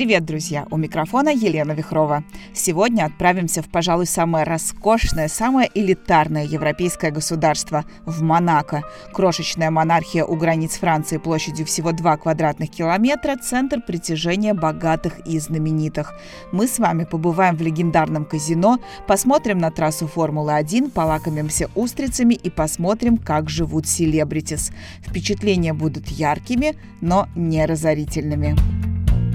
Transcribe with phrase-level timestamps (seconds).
[0.00, 0.66] Привет, друзья!
[0.70, 2.24] У микрофона Елена Вихрова.
[2.54, 8.82] Сегодня отправимся в, пожалуй, самое роскошное, самое элитарное европейское государство– в Монако.
[9.12, 16.14] Крошечная монархия у границ Франции площадью всего 2 квадратных километра– центр притяжения богатых и знаменитых.
[16.50, 23.18] Мы с вами побываем в легендарном казино, посмотрим на трассу Формулы-1, полакомимся устрицами и посмотрим,
[23.18, 24.72] как живут celebrities.
[25.06, 28.56] Впечатления будут яркими, но не разорительными.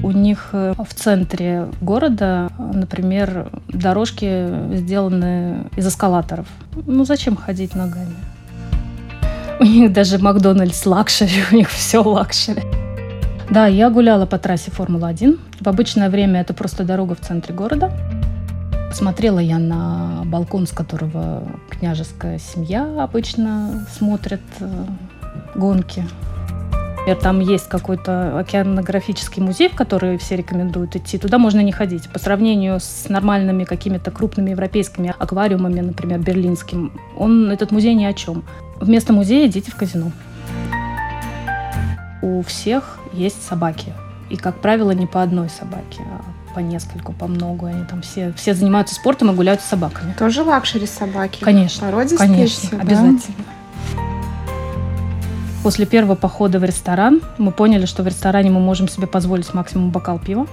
[0.06, 6.46] У них э, в центре города, например, дорожки сделаны из эскалаторов.
[6.86, 8.14] Ну зачем ходить ногами?
[9.60, 12.62] У них даже Макдональдс luxury, у них все luxury.
[13.50, 15.40] Да, я гуляла по трассе Формула-1.
[15.62, 17.92] В обычное время это просто дорога в центре города.
[18.94, 24.86] Смотрела я на балкон, с которого княжеская семья обычно смотрит э,
[27.06, 27.22] гонки.
[27.22, 31.18] Там есть какой-то океанографический музей, в который все рекомендуют идти.
[31.18, 32.10] Туда можно не ходить.
[32.10, 38.14] По сравнению с нормальными какими-то крупными европейскими аквариумами, например, берлинским, он, этот музей ни о
[38.14, 38.44] чем.
[38.80, 40.12] Вместо музея идите в казино.
[42.22, 43.94] У всех есть собаки.
[44.30, 46.22] И, как правило, не по одной собаке, а
[46.56, 47.68] по нескольку, по много.
[47.68, 50.14] Они там все, все занимаются спортом и гуляют с собаками.
[50.18, 51.44] Тоже luxury собаки?
[51.44, 51.86] Конечно.
[51.86, 52.82] Породистые конечно, все, да?
[52.82, 53.46] обязательно.
[55.66, 59.90] После первого похода в ресторан мы поняли, что в ресторане мы можем себе позволить максимум
[59.90, 60.46] бокал пива.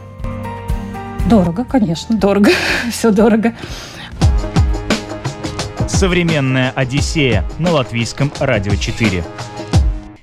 [1.28, 2.50] Дорого, конечно, дорого.
[2.91, 3.52] Все дорого.
[5.86, 9.22] Современная Одиссея на латвийском радио 4.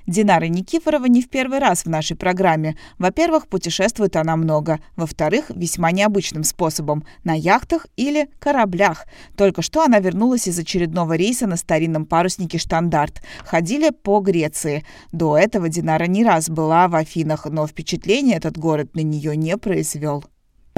[0.10, 2.76] Динара Никифорова не в первый раз в нашей программе.
[2.98, 4.80] Во-первых, путешествует она много.
[4.96, 9.06] Во-вторых, весьма необычным способом– на яхтах или кораблях.
[9.38, 13.22] Только что она вернулась из очередного рейса на старинном паруснике «Штандарт».
[13.46, 14.84] Ходили по Греции.
[15.12, 19.58] До этого Динара не раз была в Афинах, но впечатление этот город на нее не
[19.58, 20.24] произвел.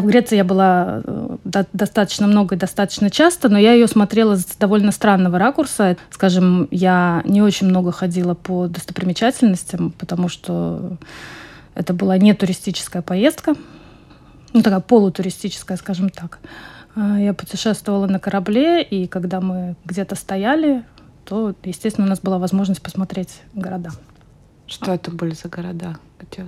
[0.01, 4.35] В Греции я была э, до- достаточно много и достаточно часто, но я ее смотрела
[4.35, 5.95] с довольно странного ракурса.
[6.09, 10.97] Скажем, я не очень много ходила по достопримечательностям, потому что
[11.75, 13.53] это была не туристическая поездка,
[14.53, 16.39] ну такая полутуристическая, скажем так.
[16.95, 20.83] А Я путешествовала на корабле, и когда мы где-то стояли,
[21.25, 23.91] то, естественно, у нас была возможность посмотреть города.
[24.67, 25.97] Что это были за города?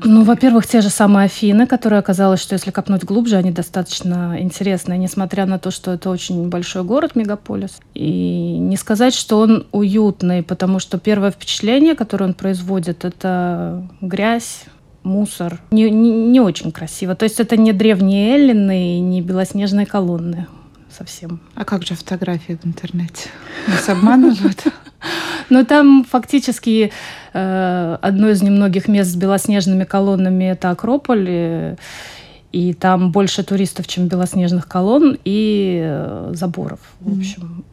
[0.03, 4.97] Ну, во-первых, те же самые Афины, которые оказалось, что если копнуть глубже, они достаточно интересные,
[4.97, 7.77] несмотря на то, что это очень большой город, мегаполис.
[7.93, 14.65] И не сказать, что он уютный, потому что первое впечатление, которое он производит, это грязь,
[15.03, 15.59] мусор.
[15.71, 17.15] Не, не, не очень красиво.
[17.15, 20.47] То есть это не древние эллины и не белоснежные колонны
[20.89, 21.39] совсем.
[21.55, 23.29] А как же фотографии в интернете?
[23.67, 24.63] Нас обманывают?
[25.53, 26.91] Но там фактически
[27.33, 31.27] э, одно из немногих мест с белоснежными колоннами это Акрополь.
[31.29, 31.75] э,
[32.51, 36.79] И там больше туристов, чем белоснежных колонн и э, заборов.
[36.99, 37.63] В общем,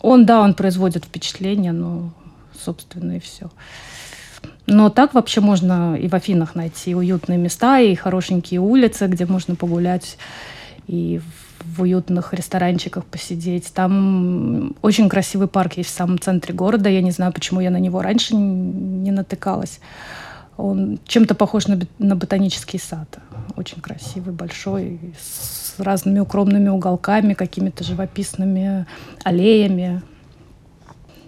[0.00, 2.10] он, да, он производит впечатление, но,
[2.64, 3.50] собственно, и все.
[4.66, 9.56] Но так вообще можно и в Афинах найти уютные места, и хорошенькие улицы, где можно
[9.56, 10.16] погулять,
[10.86, 11.20] и
[11.64, 13.72] в уютных ресторанчиках посидеть.
[13.72, 16.88] Там очень красивый парк есть в самом центре города.
[16.88, 19.80] Я не знаю, почему я на него раньше не натыкалась.
[20.56, 23.18] Он чем-то похож на, на ботанический сад.
[23.56, 28.86] Очень красивый, большой, с разными укромными уголками, какими-то живописными
[29.24, 30.02] аллеями.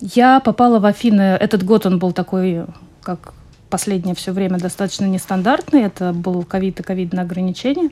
[0.01, 1.37] Я попала в Афины.
[1.41, 2.67] Этот год он был такой,
[3.03, 3.33] как
[3.71, 5.83] последнее все время, достаточно нестандартный.
[5.83, 7.89] Это был ковид и ковидное ограничение.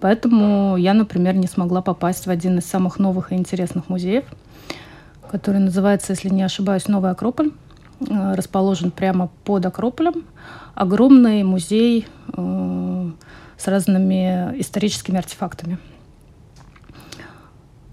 [0.00, 4.24] Поэтому я, например, не смогла попасть в один из самых новых и интересных музеев,
[5.30, 7.50] который называется, если не ошибаюсь, Новый Акрополь.
[8.08, 10.24] Э, Расположен прямо под Акрополем.
[10.74, 13.10] Огромный музей э,
[13.56, 15.78] с разными историческими артефактами.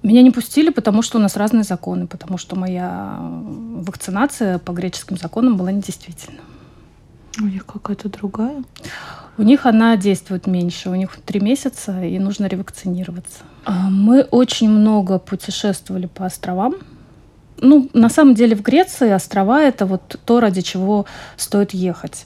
[0.03, 5.17] Меня не пустили, потому что у нас разные законы, потому что моя вакцинация по греческим
[5.17, 6.41] законам была недействительна.
[7.41, 8.63] У них какая-то другая.
[9.37, 13.39] У них она действует меньше, у них три месяца, и нужно ревакцинироваться.
[13.65, 16.75] А, Мы очень много путешествовали по островам.
[17.59, 21.05] Ну, на самом деле в Греции острова это вот то, ради чего
[21.37, 22.25] стоит ехать.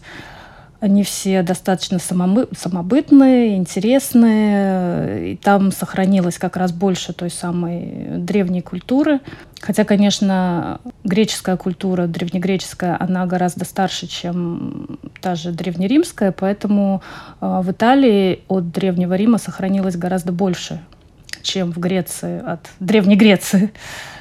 [0.80, 5.34] Они все достаточно самомы- самобытные, интересные.
[5.34, 9.20] И там сохранилось как раз больше той самой древней культуры.
[9.60, 17.02] Хотя, конечно, греческая культура, древнегреческая, она гораздо старше, чем та же древнеримская, поэтому
[17.42, 20.80] э, в Италии от Древнего Рима сохранилось гораздо больше
[21.42, 23.72] чем в Греции от Древней Греции.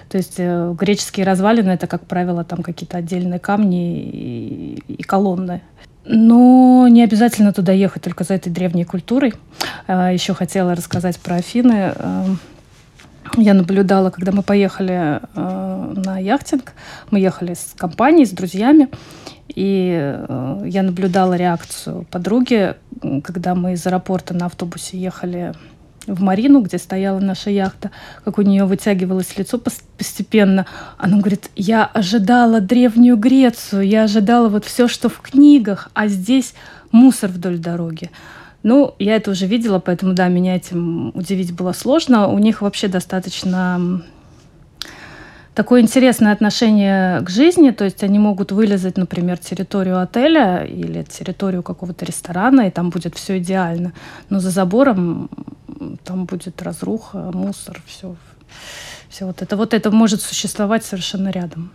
[0.08, 5.60] То есть э, греческие развалины это, как правило, там какие-то отдельные камни и, и колонны.
[6.04, 9.34] Но не обязательно туда ехать только за этой древней культурой.
[9.86, 11.92] А, Еще хотела рассказать про Афины.
[11.94, 12.38] Эм,
[13.36, 16.72] я наблюдала, когда мы поехали э, на яхтинг,
[17.10, 18.88] мы ехали с компанией, с друзьями,
[19.48, 22.74] и э, я наблюдала реакцию подруги,
[23.24, 25.54] когда мы из аэропорта на автобусе ехали
[26.06, 27.90] в Марину, где стояла наша яхта,
[28.24, 30.66] как у нее вытягивалось лицо постепенно.
[30.96, 36.54] Она говорит, я ожидала древнюю Грецию, я ожидала вот все, что в книгах, а здесь
[36.92, 38.10] мусор вдоль дороги.
[38.62, 42.28] Ну, я это уже видела, поэтому, да, меня этим удивить было сложно.
[42.28, 44.02] У них вообще достаточно
[45.58, 51.64] такое интересное отношение к жизни, то есть они могут вылезать, например, территорию отеля или территорию
[51.64, 53.93] какого-то ресторана, и там будет все идеально,
[54.31, 55.28] но за забором
[56.05, 58.14] там будет разруха, мусор, все,
[59.08, 59.56] все вот это.
[59.56, 61.72] Вот это может существовать совершенно рядом.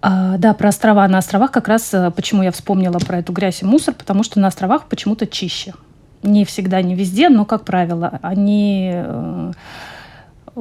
[0.00, 1.08] А, да, про острова.
[1.08, 4.38] На островах как раз, э, почему я вспомнила про эту грязь и мусор, потому что
[4.38, 5.74] на островах почему-то чище.
[6.22, 9.52] Не всегда, не везде, но, как правило, они э,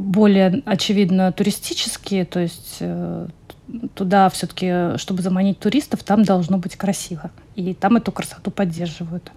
[0.02, 3.28] более, очевидно, туристические, то есть э,
[3.96, 7.32] туда все-таки, чтобы заманить туристов, там должно быть красиво.
[7.56, 9.32] И там эту красоту поддерживают.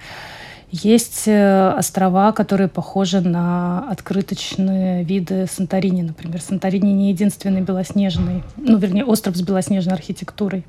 [0.70, 6.40] Есть э, острова, которые похожи на открыточные виды Санторини, например.
[6.40, 10.64] Санторини не единственный белоснежный, ну, вернее, остров с белоснежной архитектурой.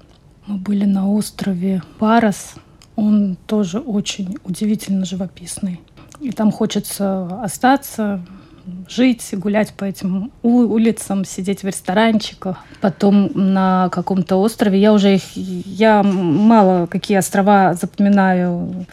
[0.47, 2.55] Мы были на острове Парас.
[2.95, 5.79] Он тоже очень удивительно живописный.
[6.19, 8.25] И там хочется остаться,
[8.87, 12.57] жить, гулять по этим улицам, сидеть в ресторанчиках.
[12.81, 18.85] Потом на каком-то острове, я уже их, я мало какие острова запоминаю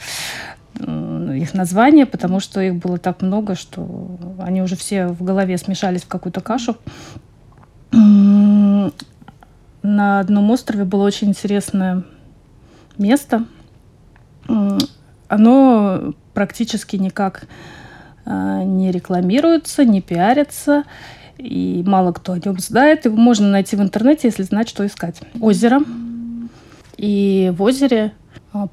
[0.78, 6.02] их названия, потому что их было так много, что они уже все в голове смешались
[6.02, 6.76] в какую-то кашу.
[7.90, 8.92] На
[10.20, 12.04] одном острове было очень интересное
[12.96, 13.44] место.
[15.28, 17.46] Оно практически никак а,
[18.28, 20.84] не рекламируется, не пиарится,
[21.38, 23.04] и мало кто о нем знает.
[23.04, 25.20] Его можно найти в интернете, если знать, что искать.
[25.40, 25.80] Озеро.
[26.96, 28.12] И в озере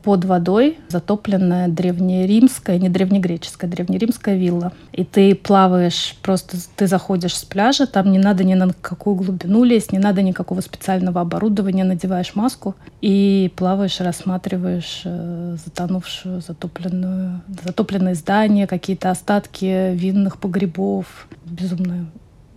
[0.04, 4.72] под водой затопленная древнеримская, не древнегреческая, древнеримская вилла.
[4.94, 9.64] И ты плаваешь, просто ты заходишь с пляжа, там не надо ни на какую глубину
[9.64, 18.16] лезть, не надо никакого специального оборудования, надеваешь маску и плаваешь, рассматриваешь э, затонувшую, затопленную, затопленные
[18.16, 21.28] здания, какие-то остатки винных погребов.
[21.46, 22.08] Безумно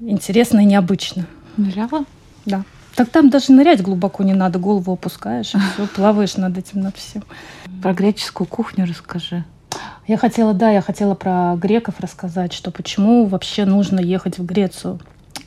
[0.01, 1.27] интересно и необычно.
[1.57, 2.05] Ныряла?
[2.47, 2.65] Да.
[2.99, 6.97] Так там даже нырять глубоко не надо, голову опускаешь, и все, плаваешь над этим, над
[6.97, 7.23] всем.
[7.81, 9.45] Про греческую кухню расскажи.
[10.09, 14.99] Я хотела, да, я хотела про греков рассказать, что почему вообще нужно ехать в Грецию.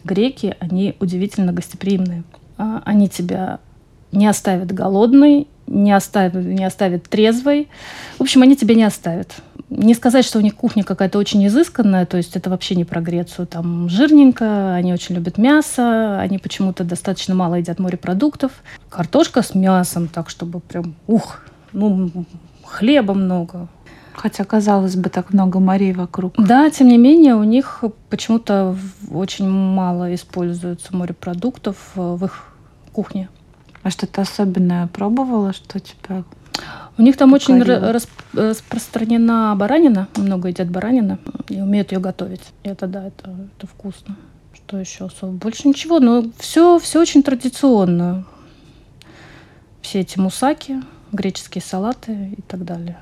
[0.05, 2.23] Греки, они удивительно гостеприимные.
[2.57, 3.59] А, они тебя
[4.13, 7.67] не оставят голодной, не оставят, не оставят трезвой.
[8.17, 9.35] В общем, они тебя не оставят.
[9.73, 12.99] Не сказать, что у них кухня какая-то очень изысканная, то есть это вообще не про
[12.99, 13.47] Грецию.
[13.47, 18.51] Там жирненько, они очень любят мясо, они почему-то достаточно мало едят морепродуктов.
[18.89, 21.39] Картошка с мясом, так чтобы прям, ух,
[21.71, 22.11] ну,
[22.65, 23.69] хлеба много.
[24.11, 26.33] Хотя, казалось бы, так много морей вокруг.
[26.37, 28.75] Да, тем не менее, у них почему-то
[29.09, 32.53] очень мало используется морепродуктов в их
[32.91, 33.29] кухне.
[33.83, 36.25] А что-то особенное пробовала, что тебя
[36.97, 41.19] у них там очень рас распространена баранина, много едят баранина
[41.49, 42.41] и умеют ее готовить.
[42.63, 44.15] И это да, это, это вкусно.
[44.53, 45.33] Что еще особо?
[45.33, 48.25] Больше ничего, но все, все очень традиционно.
[49.81, 50.81] Все эти мусаки,
[51.11, 52.97] греческие салаты и так далее.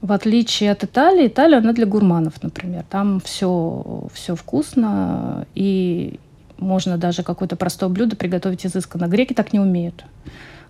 [0.00, 2.84] В отличие от Италии, Италия, она для гурманов, например.
[2.90, 6.18] Там все, все вкусно, и
[6.58, 9.06] можно даже какое-то простое блюдо приготовить изысканно.
[9.06, 10.04] Греки так не умеют.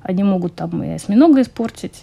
[0.02, 2.02] Они могут там и осьминога испортить.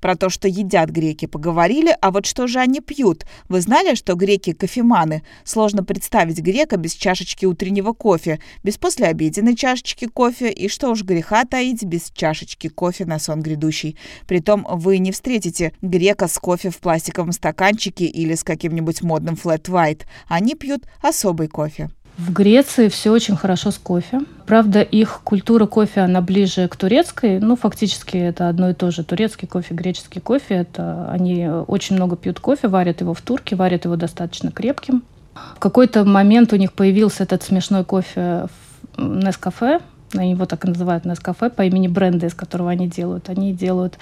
[0.00, 3.24] Про то, что едят греки, поговорили, а вот что же они пьют?
[3.48, 5.22] Вы знали, что греки кофеманы?
[5.42, 11.44] Сложно представить грека без чашечки утреннего кофе, без послеобеденной чашечки кофе и, что уж греха
[11.44, 13.96] таить, без чашечки кофе на сон грядущий.
[14.28, 20.02] Притом вы не встретите грека с кофе в пластиковом стаканчике или с каким-нибудь модным white.
[20.28, 21.90] Они пьют особый кофе.
[22.18, 24.20] В Греции все очень хорошо с кофе.
[24.46, 27.40] Правда, их культура кофе, она ближе к турецкой.
[27.40, 29.04] Ну, фактически это одно и то же.
[29.04, 30.54] Турецкий кофе, греческий кофе.
[30.54, 35.02] Это они очень много пьют кофе, варят его в турке, варят его достаточно крепким.
[35.56, 38.46] В какой-то момент у них появился этот смешной кофе
[38.96, 39.80] в Нескафе.
[40.14, 43.28] Они его так и называют кафе по имени бренда, из которого они делают.
[43.28, 43.98] Они делают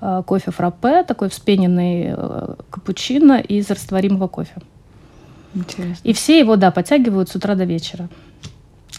[0.00, 4.54] э, кофе фраппе, такой вспененный э, капучино из растворимого кофе.
[5.58, 6.08] Интересно.
[6.08, 8.08] И все его, да, подтягивают с утра до вечера.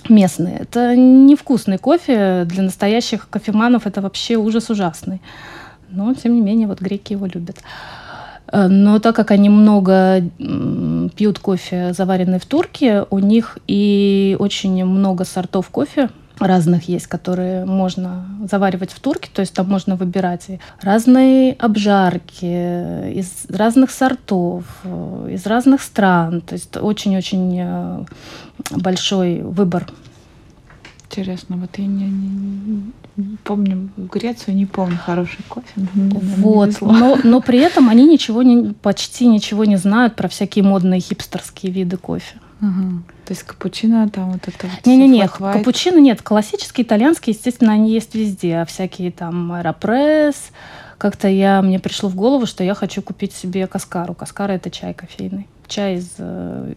[0.07, 0.57] Местные.
[0.59, 2.45] Это невкусный кофе.
[2.45, 5.21] Для настоящих кофеманов это вообще ужас ужасный.
[5.89, 7.57] Но, тем не менее, вот греки его любят.
[8.51, 10.23] Э, но так как они много
[11.15, 17.65] пьют кофе, заваренный в турке, у них и очень много сортов кофе разных есть, которые
[17.65, 20.47] можно заваривать в турке, то есть там можно выбирать
[20.81, 24.63] разные обжарки из разных сортов,
[25.29, 28.05] из разных стран, то есть очень-очень э,
[28.71, 29.87] большой выбор.
[31.09, 35.67] Интересно, вот я не, не, не помню Грецию, не помню хороший кофе.
[35.75, 40.99] Вот, но, но при этом они ничего не, почти ничего не знают про всякие модные
[40.99, 42.35] хипстерские виды кофе.
[42.61, 43.03] Ага.
[43.25, 46.21] То есть капучино там вот это вот Не-не-не, капучино нет.
[46.21, 48.57] Классические итальянские, естественно, они есть везде.
[48.57, 50.51] А всякие там аэропресс.
[50.97, 54.13] Как-то я, мне пришло в голову, что я хочу купить себе каскару.
[54.13, 55.47] Каскара— это чай кофейный.
[55.67, 56.73] Чай из э,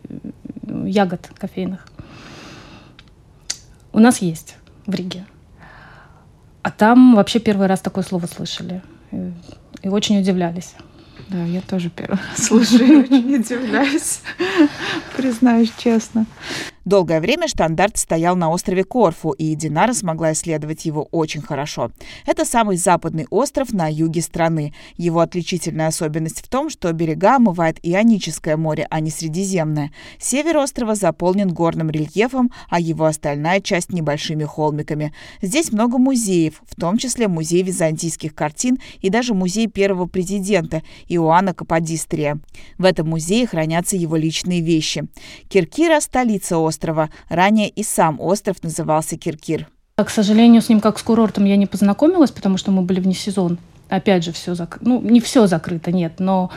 [0.85, 1.89] ягод кофейных.
[3.93, 5.27] У нас есть в Риге.
[6.63, 8.83] А там вообще первый раз такое слово слышали.
[9.11, 9.33] И,
[9.83, 10.75] и очень удивлялись.
[11.33, 14.21] Да, я тоже первый раз слышу и очень удивляюсь,
[15.17, 16.27] признаюсь честно.
[16.85, 21.93] Долгое время штандарт стоял на острове Корфу, и Динара смогла исследовать его очень хорошо.
[22.27, 24.75] Это самый западный остров на юге страны.
[24.97, 29.93] Его отличительная особенность в том, что берега омывает Ионическое море, а не Средиземное.
[30.19, 35.13] Север острова заполнен горным рельефом, а его остальная часть небольшими холмиками.
[35.41, 41.55] Здесь много музеев, в том числе музей византийских картин и даже музей первого президента Иоанна
[41.55, 42.41] Каподистрия.
[42.79, 45.05] В этом музее хранятся его личные вещи.
[45.49, 47.11] Киркира– столица острова острова.
[47.29, 49.69] Ранее и сам остров назывался Киркир.
[49.97, 53.15] К сожалению, с ним как с курортом я не познакомилась, потому что мы были вне
[53.15, 53.59] сезон.
[53.89, 54.85] Опять же, все закрыто.
[54.89, 56.51] Ну, не все закрыто, нет, но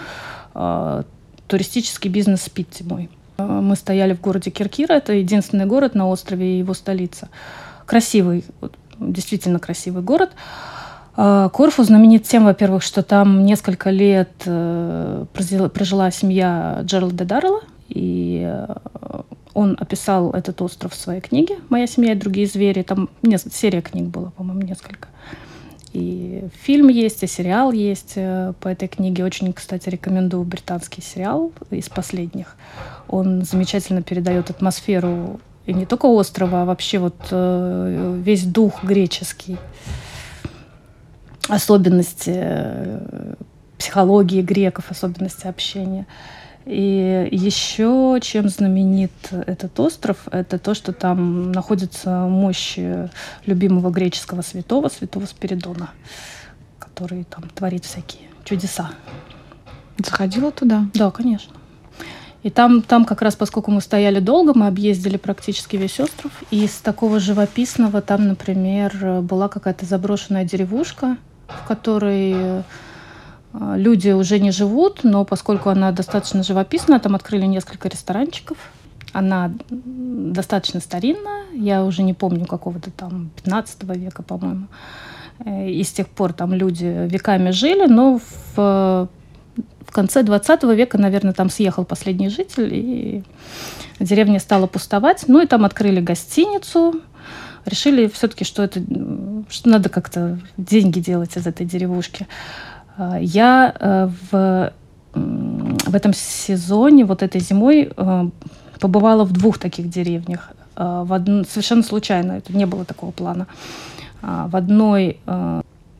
[0.54, 1.04] э,
[1.48, 3.10] туристический бизнес спит зимой.
[3.38, 7.28] Мы стояли в городе Киркира, это единственный город на острове и его столица.
[7.86, 8.46] Красивый,
[8.98, 10.32] действительно красивый город.
[11.16, 15.26] Корфу знаменит тем, во-первых, что там несколько лет э,
[15.74, 19.22] прожила семья Джералда Даррелла, и э,
[19.56, 22.84] он описал этот остров в своей книге «Моя семья и другие звери».
[22.84, 23.10] Там
[23.52, 25.08] серия книг была, по-моему, несколько.
[25.94, 29.24] И фильм есть, и сериал есть э, по этой книге.
[29.24, 32.58] Очень, кстати, рекомендую британский сериал из последних.
[33.08, 39.56] Он замечательно передает атмосферу и не только острова, а вообще вот э, весь дух греческий,
[41.48, 43.36] особенности э,
[43.78, 46.08] психологии греков, особенности общения.
[46.66, 52.78] И еще чем знаменит этот остров, это то, что там находится мощь
[53.46, 55.92] любимого греческого святого, святого Спиридона,
[56.80, 58.92] который там творит всякие чудеса.
[59.98, 60.86] Заходила туда?
[60.94, 61.54] Да, конечно.
[62.42, 66.32] И там, там как раз, поскольку мы стояли долго, мы объездили практически весь остров.
[66.52, 71.18] И из такого живописного там, например, была какая-то заброшенная деревушка,
[71.48, 72.64] в которой а,
[73.76, 78.58] люди уже не живут, но поскольку она достаточно живописная, там открыли несколько ресторанчиков.
[79.14, 84.68] Она достаточно старинная, я уже не помню какого-то там 15 века, по-моему.
[85.40, 90.98] Э, и с тех пор там люди веками жили, но в, в конце 20 века,
[90.98, 93.24] наверное, там съехал последний житель, и
[94.00, 95.26] деревня стала пустовать.
[95.28, 97.02] Ну и там открыли гостиницу,
[97.66, 98.82] решили все-таки, что это
[99.50, 102.28] что надо как-то деньги делать из этой деревушки.
[102.98, 104.74] А, я э, в,
[105.14, 108.30] в этом сезоне, вот этой зимой, э,
[108.80, 110.52] побывала в двух таких деревнях.
[110.76, 111.48] Э, в од...
[111.50, 113.48] Совершенно случайно, это не было такого плана.
[114.22, 115.20] В одной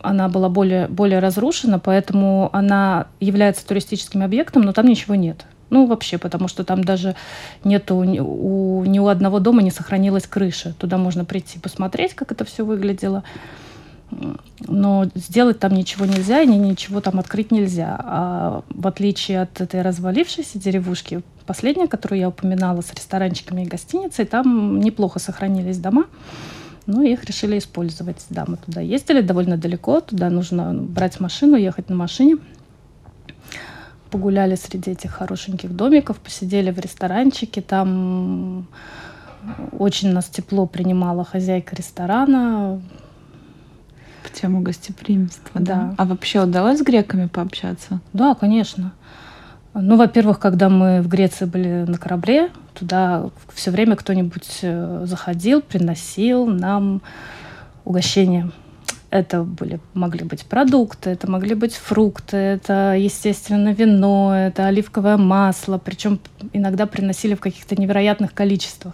[0.02, 5.46] она была более, более разрушена, поэтому она является туристическим объектом, но там ничего нет.
[5.70, 7.16] Ну, вообще, потому что там даже
[7.64, 10.74] нету, у, ни у одного дома не сохранилась крыша.
[10.80, 13.24] Туда можно прийти посмотреть, как это все выглядело
[14.68, 18.00] но сделать там ничего нельзя, и ничего там открыть нельзя.
[18.00, 24.26] А в отличие от этой развалившейся деревушки, последняя, которую я упоминала с ресторанчиками и гостиницей,
[24.26, 26.06] там неплохо сохранились дома.
[26.88, 28.24] Ну, их решили использовать.
[28.30, 32.38] Да, мы туда ездили довольно далеко, туда нужно брать машину, ехать на машине.
[34.12, 38.68] Погуляли среди этих хорошеньких домиков, посидели в ресторанчике, там
[39.78, 42.82] очень нас тепло принимала хозяйка ресторана,
[44.30, 45.76] тему гостеприимства, да.
[45.76, 45.96] да.
[45.98, 48.00] А вообще удалось с греками пообщаться?
[48.14, 48.94] Да, конечно.
[49.74, 55.62] Ну, во-первых, когда мы в Греции были на корабле, туда все время кто-нибудь э, заходил,
[55.62, 57.02] приносил нам
[57.84, 58.52] угощение.
[59.10, 65.78] Это были, могли быть продукты, это могли быть фрукты, это, естественно, вино, это оливковое масло.
[65.78, 66.20] Причем
[66.54, 68.94] иногда приносили в каких-то невероятных количествах.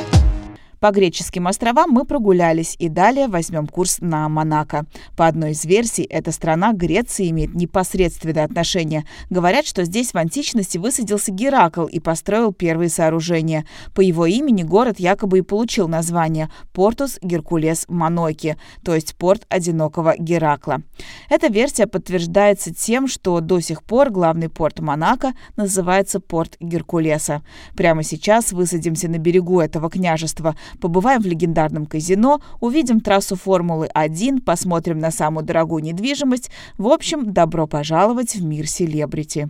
[0.81, 4.87] По греческим островам мы прогулялись и далее возьмем курс на Монако.
[5.15, 9.05] По одной из версий, эта страна Греции имеет непосредственное отношение.
[9.29, 13.67] Говорят, что здесь в античности высадился Геракл и построил первые сооружения.
[13.93, 20.15] По его имени город якобы и получил название Портус Геркулес Монойки, то есть порт одинокого
[20.17, 20.81] Геракла.
[21.29, 27.43] Эта версия подтверждается тем, что до сих пор главный порт Монако называется порт Геркулеса.
[27.75, 34.99] Прямо сейчас высадимся на берегу этого княжества– побываем в легендарном казино, увидим трассу Формулы-1, посмотрим
[34.99, 36.51] на самую дорогую недвижимость.
[36.77, 39.49] В общем, добро пожаловать в мир селебрити.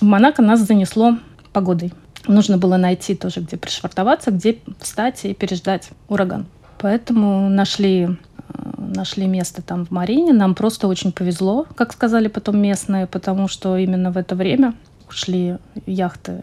[0.00, 1.18] В Монако нас занесло
[1.52, 1.92] погодой.
[2.26, 6.46] Нужно было найти тоже, где пришвартоваться, где встать и переждать ураган.
[6.78, 10.32] Поэтому нашли э, нашли место там в Марине.
[10.32, 14.74] Нам просто очень повезло, как сказали потом местные, потому что именно в это время
[15.08, 16.42] шли яхты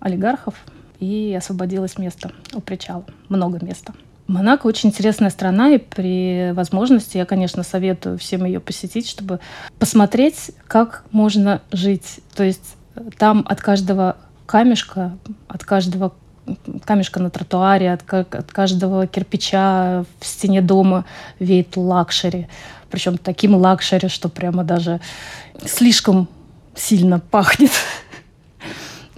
[0.00, 0.54] олигархов,
[1.00, 3.04] и освободилось место у причала.
[3.28, 3.94] Много места.
[4.26, 9.40] Монако очень интересная страна, и при возможности я, конечно, советую всем ее посетить, чтобы
[9.78, 12.20] посмотреть, как можно жить.
[12.34, 15.16] То есть э, там от каждого камешка,
[15.48, 16.12] от каждого
[16.84, 21.06] камешка на тротуаре, от, от каждого кирпича в стене дома
[21.38, 22.48] веет luxury.
[22.90, 25.00] Причем таким luxury, что прямо даже
[25.64, 26.28] слишком
[26.74, 27.70] сильно пахнет.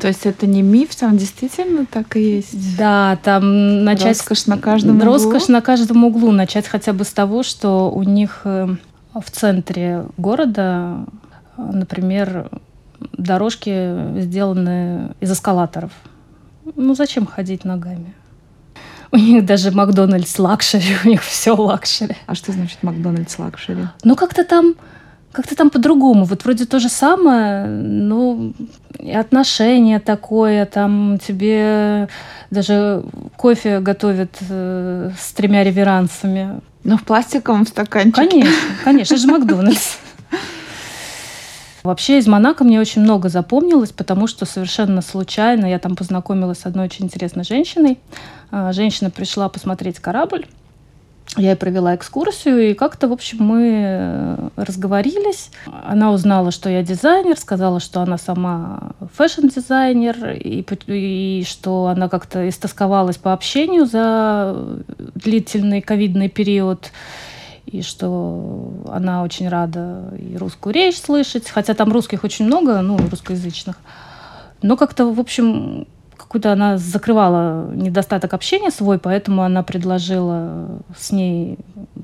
[0.00, 2.76] То есть это не миф, там действительно так и есть?
[2.76, 4.18] Да, там начать...
[4.18, 5.12] Роскошь на каждом углу?
[5.12, 6.30] Роскошь на каждом углу.
[6.32, 8.68] Начать хотя бы с того, что у них э,
[9.14, 11.04] в центре города,
[11.56, 12.50] например,
[13.12, 15.92] дорожки сделаны из эскалаторов.
[16.76, 18.14] Ну зачем ходить ногами?
[19.12, 22.16] У них даже Макдональдс luxury, у них все luxury.
[22.26, 23.86] А что значит Макдональдс luxury?
[24.04, 24.74] Ну как-то там
[25.32, 26.24] как-то там по-другому.
[26.24, 28.52] Вот вроде то же самое, но
[28.98, 32.08] и отношение такое, там тебе
[32.50, 33.04] даже
[33.36, 36.60] кофе готовят э, с тремя реверансами.
[36.82, 38.12] Но в пластиковом стаканчике.
[38.12, 38.52] Конечно,
[38.84, 39.96] конечно, это же Макдональдс.
[41.82, 46.66] Вообще из Монако мне очень много запомнилось, потому что совершенно случайно я там познакомилась с
[46.66, 47.98] одной очень интересной женщиной.
[48.50, 50.46] А, женщина пришла посмотреть корабль,
[51.36, 55.50] я ей провела экскурсию, и как-то, в общем, мы э, разговорились.
[55.66, 62.48] Она узнала, что я дизайнер, сказала, что она сама fashion-дизайнер, и, и что она как-то
[62.48, 64.56] истосковалась по общению за
[65.14, 66.90] длительный ковидный период,
[67.64, 72.98] и что она очень рада и русскую речь слышать, хотя там русских очень много, ну,
[73.08, 73.76] русскоязычных.
[74.62, 75.86] Но как-то, в общем,
[76.30, 81.58] какую-то она закрывала недостаток общения свой, поэтому она предложила с ней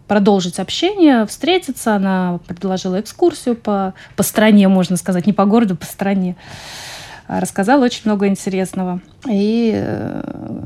[0.09, 1.95] продолжить общение, встретиться.
[1.95, 6.35] Она предложила экскурсию по, по стране, можно сказать, не по городу, по стране.
[7.29, 9.01] Рассказала очень много интересного.
[9.29, 10.65] И э,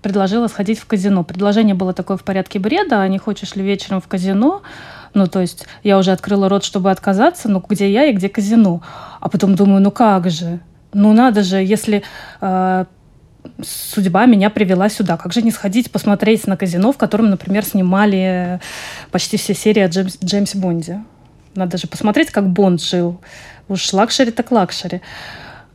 [0.00, 1.24] предложила сходить в казино.
[1.24, 4.62] Предложение было такое в порядке бреда, а не хочешь ли вечером в казино?
[5.14, 8.82] Ну, то есть я уже открыла рот, чтобы отказаться, но где я и где казино?
[9.18, 10.60] А потом думаю, ну как же?
[10.94, 12.02] Ну надо же, если
[12.40, 12.84] э,
[13.62, 18.60] судьба меня привела сюда, как же не сходить посмотреть на казино, в котором, например, снимали
[19.10, 21.04] почти все серии о Джеймс, Джеймсе Бонде.
[21.54, 23.20] Надо же посмотреть, как Бонд жил.
[23.68, 25.00] Уж лакшери так лакшери.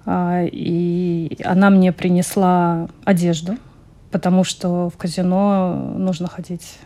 [0.05, 3.57] А, и она мне принесла одежду,
[4.11, 6.77] потому что в казино нужно ходить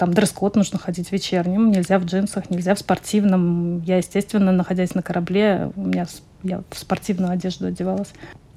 [0.00, 3.82] там дресс-код нужно ходить вечерним, нельзя в джинсах, нельзя в спортивном.
[3.82, 6.06] Я, естественно, находясь на корабле, у меня
[6.42, 8.08] я в спортивную одежду одевалась.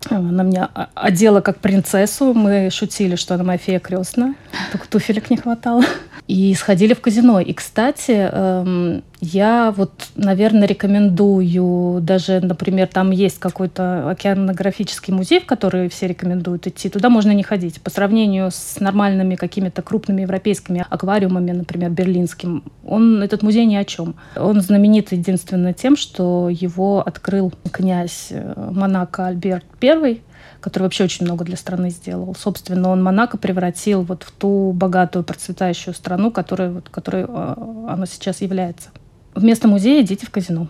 [0.09, 2.33] Она меня одела как принцессу.
[2.33, 4.35] Мы шутили, что она моя фея крестная.
[4.71, 5.83] Только туфелек не хватало.
[6.29, 7.41] И сходили в казино.
[7.41, 15.45] И, кстати, эм, я вот, наверное, рекомендую, даже, например, там есть какой-то океанографический музей, в
[15.45, 16.89] который все рекомендуют идти.
[16.89, 17.81] Туда можно не ходить.
[17.81, 23.85] По сравнению с нормальными какими-то крупными европейскими аквариумами, например, берлинским, он, этот музей ни о
[23.85, 24.15] чем.
[24.35, 30.19] Он знаменит единственно тем, что его открыл князь э, Монако Альберт I,
[30.59, 32.35] который вообще очень много для страны сделал.
[32.37, 37.55] Собственно, он Монако превратил вот в ту богатую, процветающую страну, которой, вот, которой э,
[37.87, 38.89] она сейчас является.
[39.35, 40.67] Вместо музея идите в казино.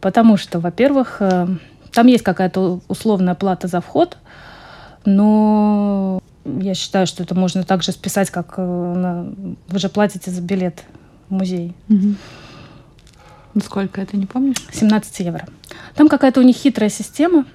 [0.00, 1.46] Потому что, во-первых, э,
[1.92, 4.18] там есть какая-то условная плата за вход,
[5.04, 9.32] но я считаю, что это можно также списать, как э, на...
[9.68, 10.84] вы же платите за билет
[11.28, 11.74] в музее.
[11.88, 12.16] Мгм.
[13.54, 14.56] Ну, Сколько это, не помнишь?
[14.72, 15.46] 17 евро.
[15.94, 17.46] Там какая-то у них хитрая система.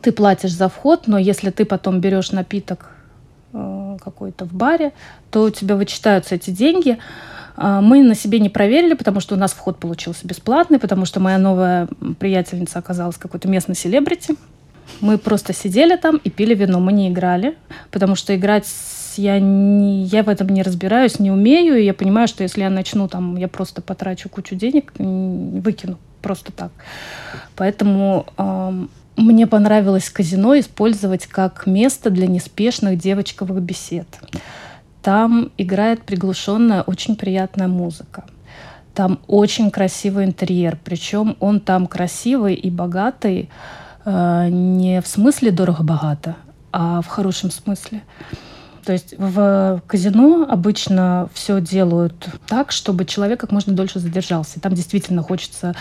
[0.00, 2.92] Ты платишь за вход, но если ты потом берешь напиток
[3.52, 4.92] э, какой-то в баре,
[5.30, 6.98] то у тебя вычитаются эти деньги.
[7.60, 11.18] А, Мы на себе не проверили, потому что у нас вход получился бесплатный, потому что
[11.18, 11.88] моя новая
[12.20, 14.36] приятельница оказалась какой-то местной селебрити.
[15.00, 16.78] Мы просто сидели там и пили вино.
[16.78, 17.56] Мы не играли,
[17.90, 18.66] потому что играть
[19.16, 21.76] я, не, я в этом не разбираюсь, не умею.
[21.76, 26.52] И я понимаю, что если я начну там, я просто потрачу кучу денег, выкину просто
[26.52, 26.70] так.
[27.56, 34.06] Поэтому ам, мне понравилось казино использовать как место для неспешных девочковых бесед.
[35.02, 38.24] Там играет приглушенная, очень приятная музыка.
[38.94, 43.48] Там очень красивый интерьер, причем он там красивый и богатый
[44.04, 46.36] э, не в смысле дорого-богато,
[46.72, 48.02] а в хорошем смысле.
[48.84, 54.60] То есть в казино обычно все делают так, чтобы человек как можно дольше задержался.
[54.60, 55.76] Там действительно хочется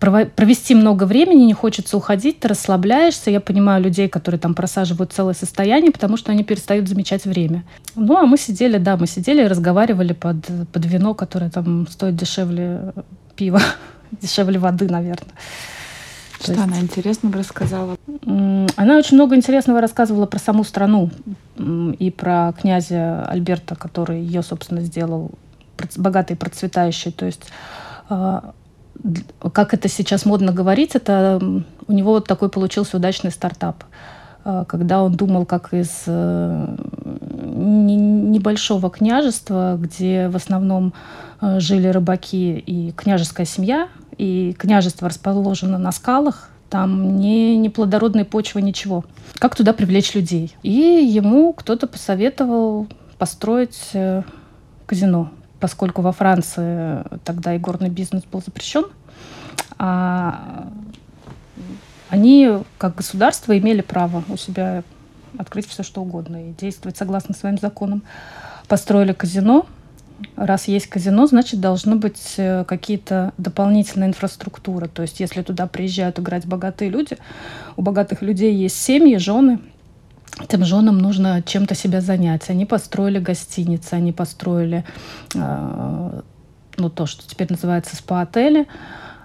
[0.00, 3.30] провести много времени, не хочется уходить, ты расслабляешься.
[3.30, 7.64] Я понимаю людей, которые там просаживают целое состояние, потому что они перестают замечать время.
[7.94, 12.16] Ну, а мы сидели, да, мы сидели и разговаривали под, под вино, которое там стоит
[12.16, 12.94] дешевле
[13.36, 13.60] пива,
[14.22, 15.34] дешевле воды, наверное.
[16.40, 17.96] Что есть- она интересного рассказала?
[18.24, 21.10] Она очень много интересного рассказывала про саму страну
[21.58, 25.32] и про князя Альберта, который ее, собственно, сделал
[25.96, 27.12] богатой процветающей.
[27.12, 27.42] То есть,
[28.08, 28.54] а,
[29.52, 31.40] как это сейчас модно говорить, это
[31.86, 33.84] у него вот такой получился удачный стартап.
[34.44, 36.76] А, Когда он думал, как из э,
[37.34, 40.92] не- небольшого княжества, где в основном
[41.40, 48.24] э, жили рыбаки и княжеская семья, и княжество расположено на скалах, там не, не плодородной
[48.24, 49.04] почвы, ничего.
[49.38, 50.54] Как туда привлечь людей?
[50.62, 52.86] И ему кто-то посоветовал
[53.18, 54.22] построить э,
[54.86, 58.86] казино, поскольку во Франции тогда и горный бизнес был запрещен.
[59.78, 60.68] А
[62.08, 64.82] они, как государство, имели право у себя
[65.38, 68.02] открыть все, что угодно и действовать согласно своим законам.
[68.66, 69.66] Построили казино.
[70.36, 74.86] Раз есть казино, значит, должны быть э, какие-то дополнительная инфраструктура.
[74.86, 77.16] То есть, если туда приезжают играть богатые люди,
[77.76, 79.60] у богатых людей есть семьи, жены,
[80.38, 82.48] этим женам нужно чем-то себя занять.
[82.50, 84.84] Они построили гостиницы, они построили
[85.34, 86.20] э,
[86.76, 88.66] ну, то, что теперь называется спа-отели.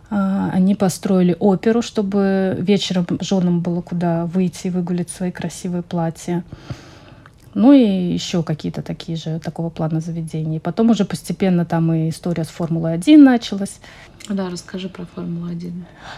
[0.09, 6.43] А, Они построили оперу, чтобы вечером женам было куда выйти и выгулить свои красивые платья.
[7.53, 10.57] Ну и еще какие-то такие же такого плана заведения.
[10.57, 13.79] И потом уже постепенно там и история с Формулой-1 началась.
[14.29, 15.71] Да, расскажи про Формулу-1.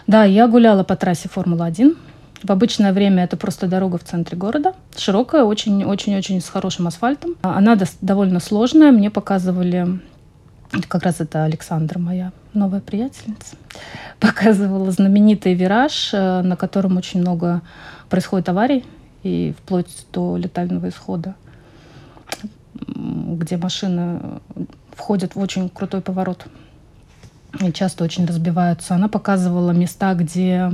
[0.08, 1.96] Да, я гуляла по трассе Формулы-1.
[2.44, 4.74] В обычное время это просто дорога в центре города.
[4.96, 7.36] Широкая, очень-очень-очень с хорошим асфальтом.
[7.42, 8.92] Она довольно сложная.
[8.92, 10.00] Мне показывали,
[10.88, 13.56] как раз это Александра, моя новая приятельница,
[14.20, 17.62] показывала знаменитый вираж, э, на котором очень много
[18.10, 18.86] происходит аварий
[19.24, 21.36] и вплоть до летального исхода,
[22.76, 24.20] где машины
[24.96, 26.46] входят в очень крутой поворот
[27.62, 28.96] и часто очень разбиваются.
[28.96, 30.72] Она показывала места, где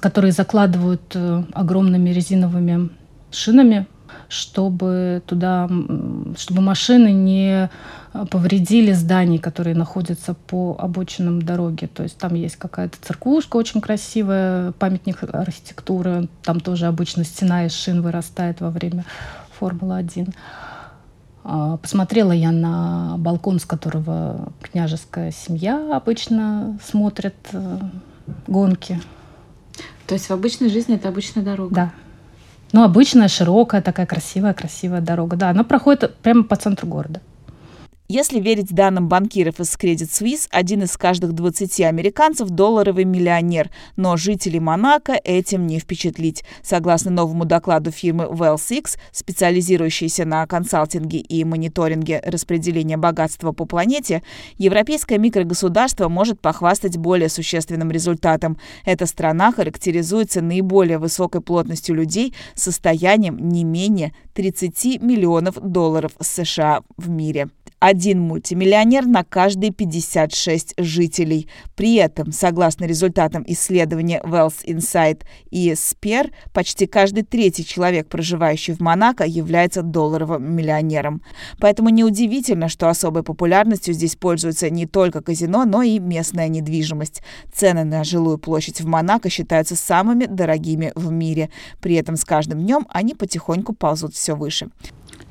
[0.00, 2.90] которые закладывают э, огромными резиновыми
[3.30, 3.86] шинами,
[4.28, 5.68] чтобы туда,
[6.36, 7.70] чтобы машины не
[8.12, 11.86] э, повредили зданий, которые находятся по обочинам дороги.
[11.86, 16.28] То есть там есть какая-то церквушка очень красивая, памятник архитектуры.
[16.42, 19.04] Там тоже обычно стена из шин вырастает во время
[19.58, 20.34] Формулы-1.
[21.44, 27.78] А, Посмотрела я на балкон, с которого княжеская семья обычно смотрит э,
[28.46, 29.00] гонки.
[30.06, 31.74] То есть в обычной жизни это обычная дорога?
[31.74, 31.92] Да.
[32.72, 35.36] Ну, обычная, широкая, такая красивая, красивая дорога.
[35.36, 37.20] Да, она проходит прямо по центру города.
[38.14, 44.18] Если верить данным банкиров из Credit Suisse, один из каждых 20 американцев– долларовый миллионер, но
[44.18, 46.44] жителей Монако этим не впечатлить.
[46.60, 54.22] Согласно новому докладу фирмы WellSix, специализирующейся на консалтинге и мониторинге распределения богатства по планете,
[54.58, 58.58] европейское микрогосударство может похвастать более существенным результатом.
[58.84, 66.82] Эта страна характеризуется наиболее высокой плотностью людей с состоянием не менее 30 миллионов долларов США
[66.98, 67.48] в мире
[67.82, 71.48] один мультимиллионер на каждые 56 жителей.
[71.74, 78.80] При этом, согласно результатам исследования Wealth Insight и Спер, почти каждый третий человек, проживающий в
[78.80, 81.22] Монако, является долларовым миллионером.
[81.58, 87.20] Поэтому неудивительно, что особой популярностью здесь пользуется не только казино, но и местная недвижимость.
[87.52, 91.50] Цены на жилую площадь в Монако считаются самыми дорогими в мире.
[91.80, 94.70] При этом с каждым днем они потихоньку ползут все выше.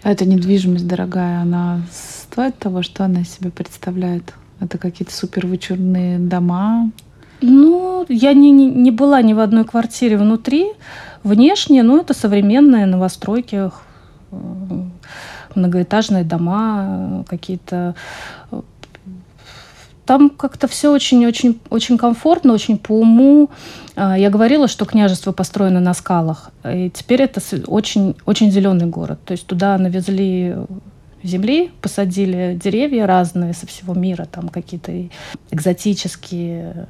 [0.04, 4.34] А Эта недвижимость дорогая, она стоит того, что она из себя представляет?
[4.60, 6.92] Это какие-то супер вычурные дома?
[7.42, 10.72] Ну, я не, не, не была ни в одной квартире внутри.
[11.24, 13.72] Внешне, ну, это современные новостройки,
[14.32, 14.84] э,
[15.56, 17.96] многоэтажные дома, какие-то
[20.06, 23.50] там как-то все очень-очень очень комфортно, очень по уму.
[23.96, 29.20] А, я говорила, что княжество построено на скалах, и теперь это очень, очень зеленый город.
[29.26, 30.56] То есть туда навезли
[31.24, 34.92] земли, посадили деревья разные со всего мира, там какие-то
[35.52, 36.88] экзотические,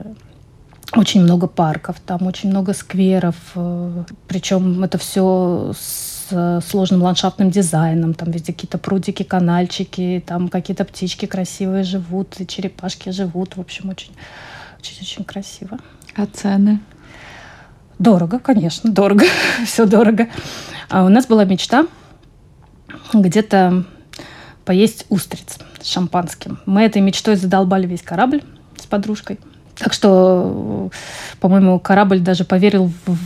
[0.96, 8.14] очень много парков, там очень много скверов, э, причем это все с сложным ландшафтным дизайном,
[8.14, 13.90] там везде какие-то прудики, канальчики, там какие-то птички красивые живут, и черепашки живут, в общем,
[13.90, 14.12] очень,
[14.80, 15.78] очень, очень красиво.
[16.16, 16.80] А цены?
[18.00, 19.26] Дорого, конечно, дорого,
[19.66, 20.28] все дорого.
[20.90, 21.86] А у нас была мечта
[23.14, 23.86] где-то
[24.66, 26.60] поесть устриц с шампанским.
[26.66, 28.44] Мы этой мечтой задолбали весь корабль
[28.78, 29.40] с подружкой–
[29.82, 30.92] так что,
[31.40, 33.18] по-моему, корабль даже поверил в,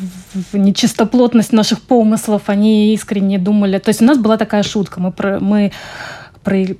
[0.53, 2.43] в, нечистоплотность наших помыслов.
[2.47, 3.77] Они искренне думали.
[3.77, 5.01] То есть у нас была такая шутка.
[5.01, 5.73] Мы, про, мы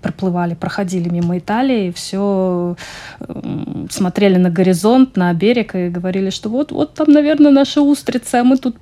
[0.02, 2.78] проплывали, проходили мимо Италии, все
[3.90, 8.44] смотрели на горизонт, на берег и говорили, что вот, вот там, наверное, наша устрица, а
[8.44, 8.78] мы тут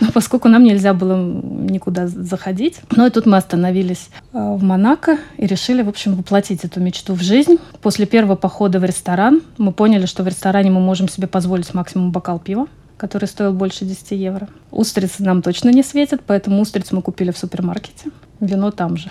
[0.00, 2.80] но поскольку нам нельзя было никуда заходить.
[2.94, 7.14] Но и тут мы остановились э, в Монако и решили, в общем, воплотить эту мечту
[7.14, 7.56] в жизнь.
[7.80, 12.12] После первого похода в ресторан мы поняли, что в ресторане мы можем себе позволить максимум
[12.12, 12.66] бокал пива
[12.98, 14.48] который стоил больше 10 евро.
[14.72, 18.10] Устрицы нам точно не светят, поэтому устриц мы купили в супермаркете.
[18.40, 19.08] Вино там же.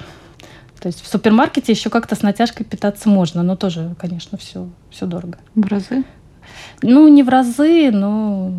[0.80, 5.06] То есть в супермаркете еще как-то с натяжкой питаться можно, но тоже, конечно, все, все
[5.06, 5.40] дорого.
[5.56, 6.04] В разы?
[6.82, 8.52] Ну, не в разы, но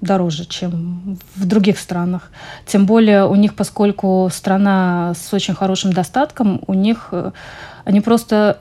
[0.00, 2.30] дороже, чем в других странах.
[2.66, 7.32] Тем более у них, поскольку страна с очень хорошим достатком, у них э,
[7.84, 8.58] они просто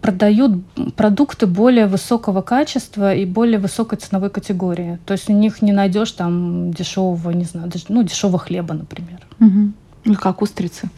[0.00, 0.64] продают
[0.96, 4.98] продукты более высокого качества и более высокой ценовой категории.
[5.06, 9.20] То есть у них не найдешь там дешевого, не знаю, ну, дешевого хлеба, например.
[9.40, 9.72] Угу.
[10.04, 10.90] Ну, как устрицы?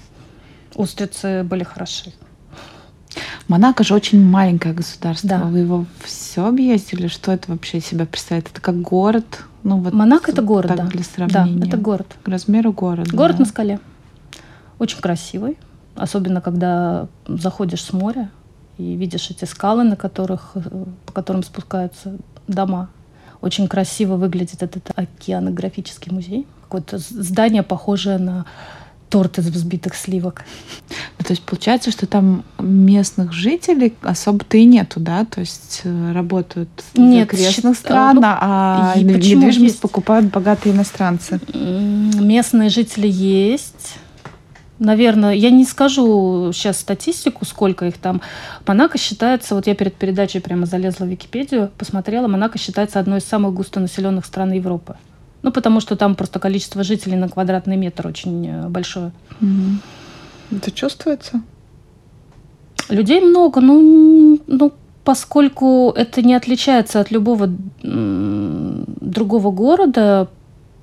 [0.75, 2.13] Устрицы были хороши.
[3.49, 5.29] Монако же очень маленькое государство.
[5.29, 5.45] Да.
[5.45, 7.09] Вы его все объездили?
[7.09, 8.51] Что это вообще себя представляет?
[8.51, 9.45] Это как город?
[9.63, 10.85] Ну, вот Монако это город, да.
[10.85, 11.61] Для сравнения.
[11.61, 12.17] Да, это город.
[12.23, 13.15] К размеру города.
[13.15, 13.45] Город да.
[13.45, 13.81] на скале.
[14.79, 15.59] Очень красивый.
[15.97, 18.31] Особенно, когда заходишь с моря
[18.79, 20.53] и видишь эти скалы, на которых,
[21.07, 22.89] по которым спускаются дома.
[23.41, 26.47] Очень красиво выглядит этот океанографический музей.
[26.63, 28.47] Какое-то здание, похожее на
[29.09, 30.45] торт из взбитых сливок.
[31.19, 35.25] Ну, то есть получается, что там местных жителей особо-то и нету, да?
[35.25, 37.77] То есть э, работают Нет, щит...
[37.77, 39.81] стран, ну, а недвижимость есть?
[39.81, 41.41] покупают богатые иностранцы.
[41.55, 43.97] Местные жители есть.
[44.79, 48.21] Наверное, я не скажу сейчас статистику, сколько их там.
[48.65, 53.25] Монако считается, вот я перед передачей прямо залезла в Википедию, посмотрела, Монако считается одной из
[53.25, 54.97] самых густонаселенных стран Европы.
[55.43, 59.13] Ну, потому что там просто количество жителей на квадратный метр очень э, большое.
[59.41, 60.57] Угу.
[60.57, 61.43] Это чувствуется?
[62.89, 64.73] Людей много, ну, ну,
[65.05, 67.51] поскольку это не отличается от любого
[67.83, 70.29] другого города,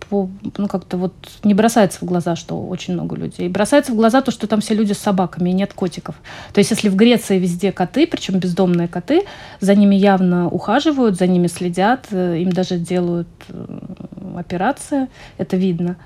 [0.09, 1.13] по, ну, как-то вот
[1.43, 3.49] не бросается в глаза, что очень много людей.
[3.49, 6.15] Бросается в глаза то, что там все люди с собаками и нет котиков.
[6.53, 9.23] То есть если в Греции везде коты, причем бездомные коты,
[9.59, 13.27] за ними явно ухаживают, за ними следят, э, им даже делают
[14.35, 15.97] э, операции, это видно.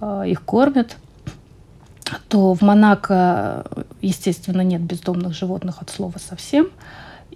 [0.00, 0.96] А, их кормят
[2.28, 3.64] то в Монако,
[4.02, 6.68] естественно, нет бездомных животных от слова совсем.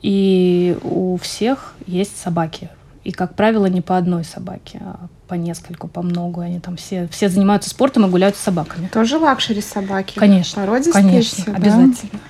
[0.02, 2.68] И у всех есть собаки.
[3.04, 6.42] И, как правило, не по одной собаке, а по нескольку, по много.
[6.42, 8.88] Они там все, все занимаются спортом и гуляют с собаками.
[8.88, 10.18] Тоже лакшери собаки?
[10.18, 10.62] Конечно.
[10.62, 11.56] Породистые конечно, все, да?
[11.56, 12.20] обязательно.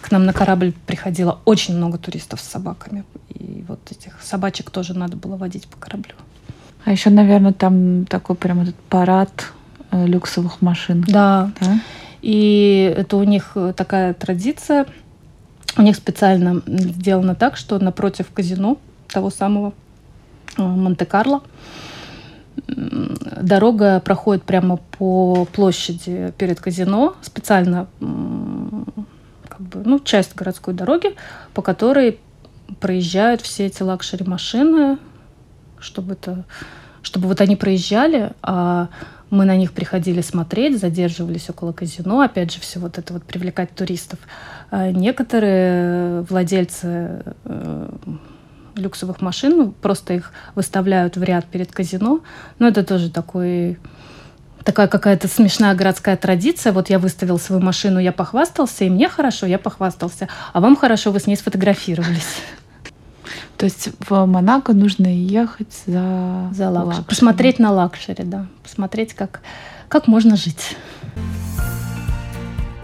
[0.00, 3.04] К нам на корабль приходило очень много туристов с собаками.
[3.30, 6.14] И вот этих собачек тоже надо было водить по кораблю.
[6.84, 9.52] А еще, наверное, там такой прям этот парад
[9.90, 11.04] э, люксовых машин.
[11.06, 11.50] Да.
[11.60, 11.80] да.
[12.22, 14.86] И это у них такая традиция.
[15.76, 19.72] У них специально сделано так, что напротив казино того самого
[20.56, 21.42] Э, Монте-Карло.
[22.66, 27.88] Дорога проходит прямо по площади перед казино, специально
[29.48, 31.16] как бы, ну, часть городской дороги,
[31.52, 32.20] по которой
[32.80, 34.98] проезжают все эти лакшери-машины,
[35.84, 36.44] чтобы это
[37.02, 38.88] чтобы вот они проезжали, а
[39.30, 43.74] мы на них приходили смотреть, задерживались около казино, опять же, все вот это вот привлекать
[43.74, 44.18] туристов.
[44.70, 47.88] А некоторые владельцы э,
[48.76, 52.20] люксовых машин, просто их выставляют в ряд перед казино.
[52.58, 53.78] Но это тоже такой
[54.64, 56.72] такая какая-то смешная городская традиция.
[56.72, 60.28] Вот я выставил свою машину, я похвастался, и мне хорошо, я похвастался.
[60.52, 62.38] А вам хорошо, вы с ней сфотографировались.
[63.56, 66.86] То есть в Монако нужно ехать за, за лакшери.
[66.86, 67.04] лакшери.
[67.08, 68.46] Посмотреть на лакшери, да.
[68.62, 69.40] Посмотреть, как,
[69.88, 70.76] как можно жить.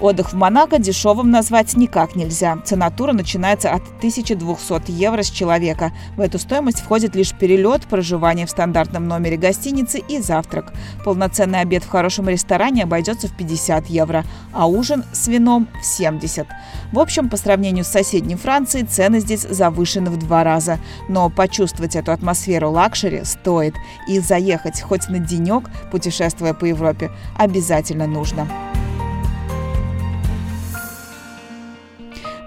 [0.01, 2.57] Отдых в Монако дешевым назвать никак нельзя.
[2.65, 5.93] Цена тура начинается от 1200 евро с человека.
[6.17, 10.73] В эту стоимость входит лишь перелет, проживание в стандартном номере гостиницы и завтрак.
[11.05, 16.47] Полноценный обед в хорошем ресторане обойдется в 50 евро, а ужин с вином в 70.
[16.93, 20.79] В общем, по сравнению с соседней Францией, цены здесь завышены в два раза.
[21.09, 23.75] Но почувствовать эту атмосферу лакшери стоит.
[24.09, 28.49] И заехать хоть на денек, путешествуя по Европе, обязательно нужно.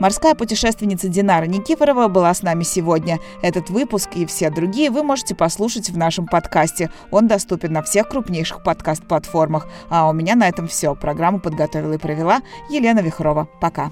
[0.04, 3.20] Морская путешественница Динара Никифорова была с нами сегодня.
[3.42, 6.92] Этот выпуск и все другие вы можете послушать в нашем подкасте.
[7.10, 9.66] Он доступен на всех крупнейших подкаст-платформах.
[9.90, 10.94] А у меня на этом все.
[10.94, 13.48] Программу подготовила и провела Елена Вихрова.
[13.62, 13.92] Пока.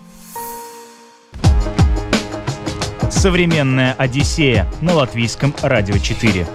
[3.10, 6.46] Современная Одиссея на латвийском радио 4.